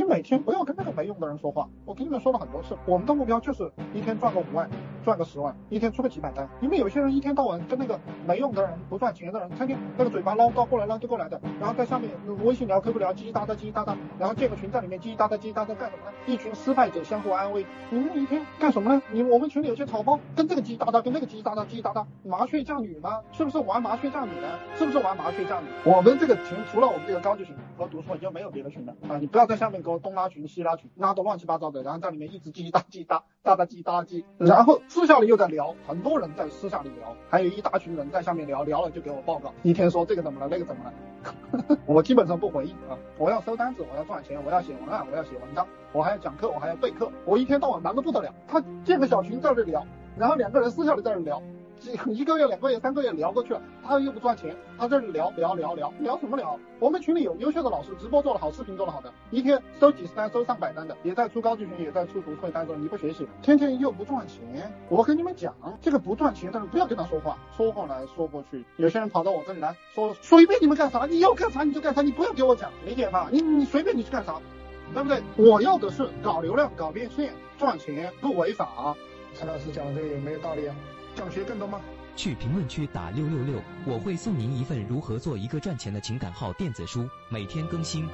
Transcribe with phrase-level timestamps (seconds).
[0.00, 1.68] 你每天不要跟那个没用的人说话。
[1.84, 4.66] 我跟你们说了很多次，我们的目标就是一天赚个五万，
[5.04, 6.48] 赚个十万，一天出个几百单。
[6.60, 12.10] 你们有些人一天到晚跟那个没用的人、不赚钱的人，天天那个嘴巴唠叨过来唠叨过来的，然后在下面
[12.44, 16.12] 微信聊、QQ 聊，叽叽喳喳、叽叽喳喳，然后建个群在里面叽叽喳喳、叽叽喳喳干什么呢？
[16.26, 17.64] 一群失败者相互安慰。
[17.90, 19.02] 你们一天干什么呢？
[19.12, 23.20] 你我们群里有些草包跟这个叽叽喳喳，跟那个叽叽喳喳、叽叽喳喳，麻雀嫁女吗？
[23.32, 24.48] 是不是玩麻雀嫁女呢？
[24.76, 25.66] 是不是玩麻雀嫁女？
[25.84, 29.16] 我们这个群除了我们这个高级群和读书，就没有别的群了啊！
[29.18, 42.92] 你不要在下面给我东拉群西拉群，拉的乱七八糟的，然后在里面一直叽叽喳叽喳喳喳叽叽喳叽，然后私下里又在聊，很多人在私下里聊，还有一大群人在下面聊，聊了就给我报告，一天说这个怎么了，那个怎么了， 我基本上不回应啊！
[43.16, 48.30] 我要收单子，我要赚钱，我要写文案，我要写文章，我还要讲课，我还要备课，我一天到晚忙得不得了。
[48.46, 49.82] 他建个小群在这聊，
[50.18, 51.42] 然后两个人私下里在这聊。
[52.12, 56.58] 一个月、两个月、三个月聊过去了，他又不赚钱，他这里聊聊聊聊聊什么聊？
[56.78, 62.76] 我们群里有优秀的老师，直播做得好，视频做得好的，一天收几十单、收上百单的，也在出高级群，也在出读书会单子。
[62.76, 64.70] 你不学习，天天又不赚钱。
[64.88, 68.64] 我跟你们讲，这个不赚钱的人不要跟他说话，说过来说过去。
[68.76, 73.28] 有些人跑到我这里来说，随便你们干啥，你要干啥你就干啥，你不要给我讲，理解吗？
[73.32, 74.36] 你你随便你去干啥，
[74.92, 75.22] 对不对？
[75.36, 78.94] 我要的是搞流量、搞变现、赚钱，不违法。
[79.34, 80.74] 陈老师讲的这个有没有道理啊？
[81.16, 81.80] 想学更多吗？
[82.16, 88.06] 去评论区打六六六，我会送您一份如何做一个赚钱的情感号电子书，每天更新。